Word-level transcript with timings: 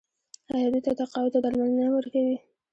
آیا 0.53 0.67
دوی 0.71 0.81
ته 0.85 0.91
تقاعد 0.99 1.33
او 1.37 1.43
درملنه 1.43 1.83
نه 1.87 1.91
ورکوي؟ 1.95 2.37